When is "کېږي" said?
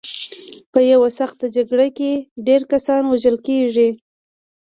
3.47-3.89